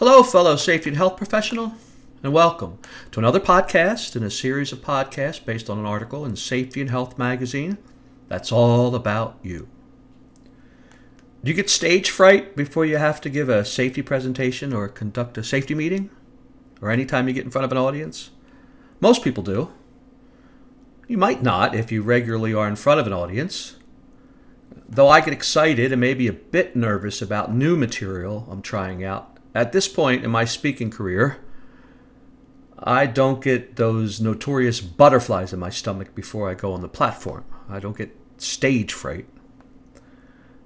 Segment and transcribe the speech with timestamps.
[0.00, 1.74] Hello, fellow safety and health professional,
[2.22, 2.78] and welcome
[3.10, 6.88] to another podcast in a series of podcasts based on an article in Safety and
[6.88, 7.76] Health magazine
[8.26, 9.68] that's all about you.
[11.44, 15.36] Do you get stage fright before you have to give a safety presentation or conduct
[15.36, 16.08] a safety meeting?
[16.80, 18.30] Or anytime you get in front of an audience?
[19.00, 19.70] Most people do.
[21.08, 23.76] You might not if you regularly are in front of an audience.
[24.88, 29.29] Though I get excited and maybe a bit nervous about new material I'm trying out,
[29.54, 31.38] at this point in my speaking career,
[32.78, 37.44] I don't get those notorious butterflies in my stomach before I go on the platform.
[37.68, 39.26] I don't get stage fright.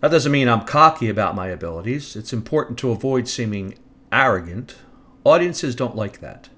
[0.00, 2.16] That doesn't mean I'm cocky about my abilities.
[2.16, 3.74] It's important to avoid seeming
[4.10, 4.76] arrogant.
[5.24, 6.48] Audiences don't like that.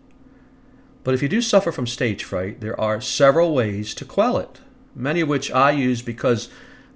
[1.05, 4.61] But if you do suffer from stage fright, there are several ways to quell it,
[4.95, 6.49] many of which I use because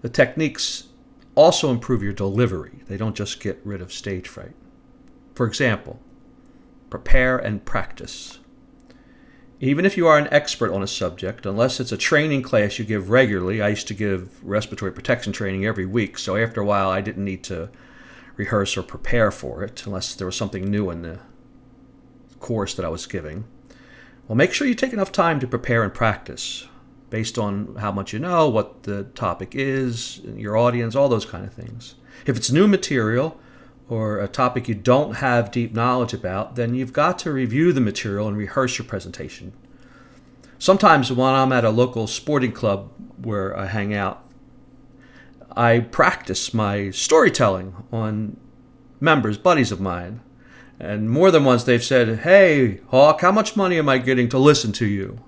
[0.02, 0.84] the techniques
[1.34, 2.78] also improve your delivery.
[2.86, 4.54] They don't just get rid of stage fright.
[5.36, 6.00] For example,
[6.88, 8.38] prepare and practice.
[9.60, 12.86] Even if you are an expert on a subject, unless it's a training class you
[12.86, 16.88] give regularly, I used to give respiratory protection training every week, so after a while
[16.88, 17.68] I didn't need to
[18.36, 21.18] rehearse or prepare for it unless there was something new in the
[22.40, 23.44] course that I was giving.
[24.26, 26.66] Well, make sure you take enough time to prepare and practice
[27.10, 31.44] based on how much you know, what the topic is, your audience, all those kind
[31.44, 31.96] of things.
[32.24, 33.38] If it's new material,
[33.88, 37.80] or a topic you don't have deep knowledge about, then you've got to review the
[37.80, 39.52] material and rehearse your presentation.
[40.58, 42.90] Sometimes when I'm at a local sporting club
[43.22, 44.24] where I hang out,
[45.56, 48.36] I practice my storytelling on
[49.00, 50.20] members, buddies of mine.
[50.78, 54.38] And more than once they've said, Hey, Hawk, how much money am I getting to
[54.38, 55.18] listen to you?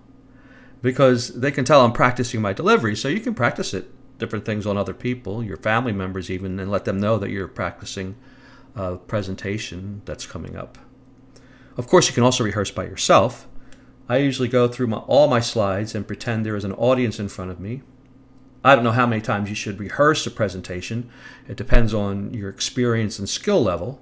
[0.83, 4.67] Because they can tell I'm practicing my delivery, so you can practice it, different things
[4.67, 8.17] on other people, your family members even, and let them know that you're practicing
[8.77, 10.79] uh, presentation that's coming up.
[11.77, 13.47] Of course, you can also rehearse by yourself.
[14.09, 17.29] I usually go through my, all my slides and pretend there is an audience in
[17.29, 17.83] front of me.
[18.65, 21.09] I don't know how many times you should rehearse a presentation.
[21.47, 24.01] It depends on your experience and skill level.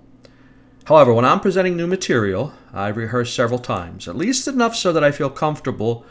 [0.86, 5.02] However, when I'm presenting new material, I rehearse several times, at least enough so that
[5.04, 6.06] I feel comfortable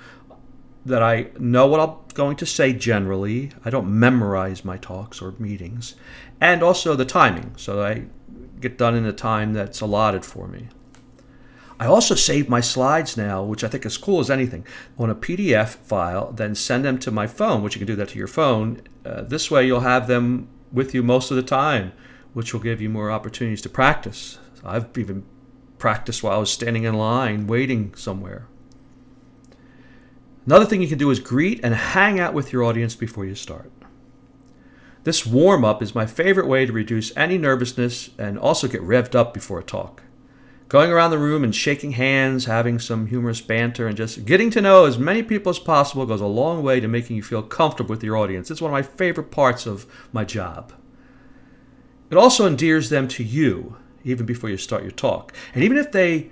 [0.85, 3.52] that I know what I'm going to say generally.
[3.63, 5.96] I don't memorize my talks or meetings.
[6.40, 8.06] And also the timing, so I
[8.68, 10.68] get done in the time that's allotted for me.
[11.80, 14.66] I also save my slides now, which I think is cool as anything,
[14.98, 18.09] on a PDF file, then send them to my phone, which you can do that
[18.09, 18.81] to your phone.
[19.06, 21.92] Uh, this way, you'll have them with you most of the time,
[22.34, 24.40] which will give you more opportunities to practice.
[24.64, 25.26] I've even
[25.78, 28.47] practiced while I was standing in line waiting somewhere.
[30.46, 33.36] Another thing you can do is greet and hang out with your audience before you
[33.36, 33.72] start.
[35.05, 39.13] This warm up is my favorite way to reduce any nervousness and also get revved
[39.13, 40.01] up before a talk.
[40.67, 44.61] Going around the room and shaking hands, having some humorous banter, and just getting to
[44.61, 47.91] know as many people as possible goes a long way to making you feel comfortable
[47.91, 48.49] with your audience.
[48.49, 50.73] It's one of my favorite parts of my job.
[52.09, 55.33] It also endears them to you even before you start your talk.
[55.53, 56.31] And even if they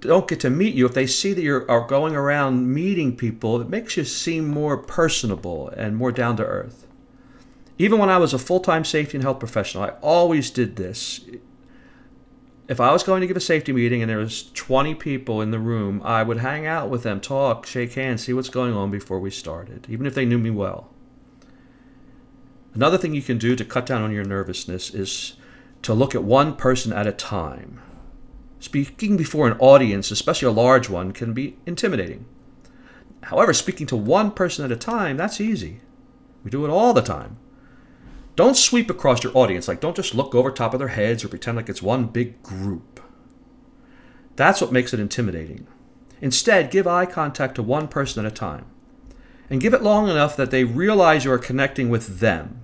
[0.00, 3.58] don't get to meet you, if they see that you are going around meeting people,
[3.58, 6.86] it makes you seem more personable and more down to earth.
[7.82, 11.24] Even when I was a full time safety and health professional, I always did this.
[12.68, 15.50] If I was going to give a safety meeting and there was 20 people in
[15.50, 18.92] the room, I would hang out with them, talk, shake hands, see what's going on
[18.92, 20.92] before we started, even if they knew me well.
[22.72, 25.34] Another thing you can do to cut down on your nervousness is
[25.82, 27.80] to look at one person at a time.
[28.60, 32.26] Speaking before an audience, especially a large one, can be intimidating.
[33.24, 35.80] However, speaking to one person at a time, that's easy.
[36.44, 37.38] We do it all the time.
[38.34, 39.68] Don't sweep across your audience.
[39.68, 42.42] Like, don't just look over top of their heads or pretend like it's one big
[42.42, 43.00] group.
[44.36, 45.66] That's what makes it intimidating.
[46.20, 48.66] Instead, give eye contact to one person at a time.
[49.50, 52.62] And give it long enough that they realize you are connecting with them.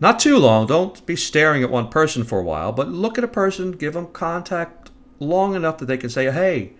[0.00, 0.66] Not too long.
[0.66, 3.92] Don't be staring at one person for a while, but look at a person, give
[3.94, 4.90] them contact
[5.20, 6.72] long enough that they can say, hey,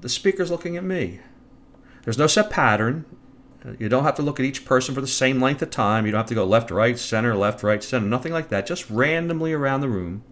[0.00, 1.20] the speaker's looking at me.
[2.04, 3.04] There's no set pattern.
[3.78, 6.04] You don't have to look at each person for the same length of time.
[6.04, 8.66] You don't have to go left, right, center, left, right, center, nothing like that.
[8.66, 10.22] Just randomly around the room,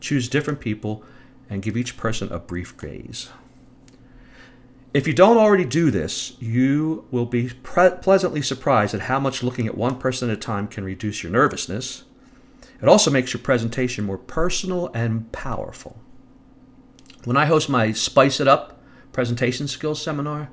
[0.00, 1.02] choose different people
[1.48, 3.28] and give each person a brief gaze.
[4.94, 9.42] If you don't already do this, you will be pre- pleasantly surprised at how much
[9.42, 12.04] looking at one person at a time can reduce your nervousness.
[12.82, 16.00] It also makes your presentation more personal and powerful.
[17.24, 18.80] When I host my Spice It Up
[19.12, 20.50] presentation skills seminar,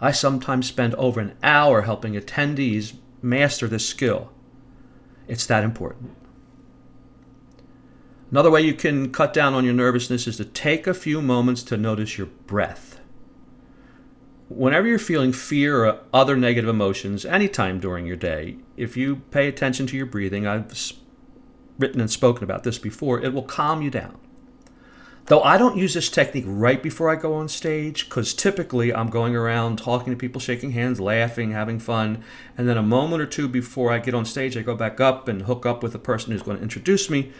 [0.00, 4.32] I sometimes spend over an hour helping attendees master this skill.
[5.26, 6.16] It's that important.
[8.30, 11.62] Another way you can cut down on your nervousness is to take a few moments
[11.64, 13.00] to notice your breath.
[14.48, 19.48] Whenever you're feeling fear or other negative emotions, anytime during your day, if you pay
[19.48, 20.92] attention to your breathing, I've
[21.78, 24.18] written and spoken about this before, it will calm you down.
[25.28, 29.10] Though I don't use this technique right before I go on stage, because typically I'm
[29.10, 32.24] going around talking to people, shaking hands, laughing, having fun,
[32.56, 35.28] and then a moment or two before I get on stage, I go back up
[35.28, 37.30] and hook up with the person who's going to introduce me.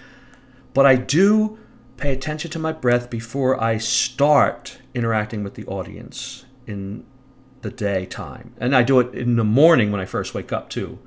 [0.75, 1.59] But I do
[1.97, 7.07] pay attention to my breath before I start interacting with the audience in
[7.63, 8.53] the daytime.
[8.59, 10.99] And I do it in the morning when I first wake up, too.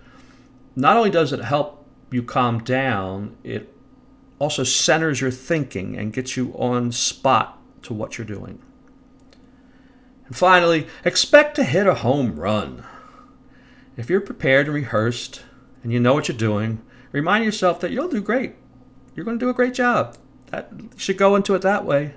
[0.75, 3.71] Not only does it help you calm down, it
[4.41, 8.59] also centers your thinking and gets you on spot to what you're doing.
[10.25, 12.83] And finally, expect to hit a home run.
[13.95, 15.43] If you're prepared and rehearsed
[15.83, 18.55] and you know what you're doing, remind yourself that you'll do great.
[19.13, 20.17] You're going to do a great job.
[20.47, 22.15] That should go into it that way.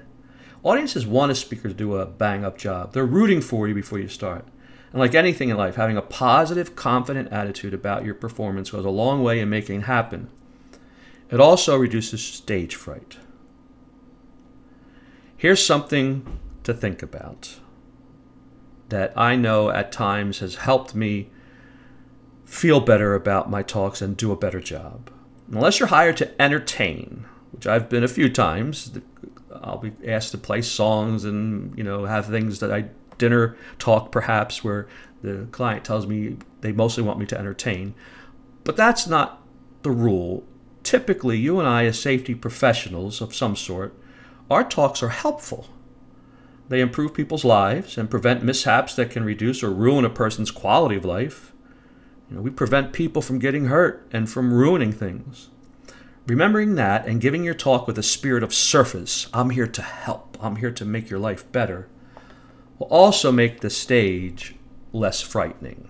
[0.62, 2.94] Audiences want a speaker to do a bang up job.
[2.94, 4.47] They're rooting for you before you start.
[4.93, 8.91] And like anything in life, having a positive, confident attitude about your performance goes a
[8.91, 10.31] long way in making it happen.
[11.31, 13.19] It also reduces stage fright.
[15.37, 17.56] Here's something to think about
[18.88, 21.31] that I know at times has helped me
[22.44, 25.11] feel better about my talks and do a better job.
[25.50, 28.93] Unless you're hired to entertain, which I've been a few times,
[29.53, 32.87] I'll be asked to play songs and you know have things that I
[33.19, 34.87] dinner talk perhaps where
[35.23, 37.94] the client tells me they mostly want me to entertain.
[38.65, 39.43] But that's not
[39.82, 40.44] the rule
[40.84, 43.94] typically, you and I, as safety professionals of some sort,
[44.50, 45.69] our talks are helpful.
[46.69, 50.96] They improve people's lives and prevent mishaps that can reduce or ruin a person's quality
[50.96, 51.52] of life.
[52.31, 55.50] You know, we prevent people from getting hurt and from ruining things.
[56.26, 60.38] Remembering that and giving your talk with a spirit of surface, I'm here to help,
[60.40, 61.88] I'm here to make your life better,
[62.78, 64.54] will also make the stage
[64.92, 65.88] less frightening.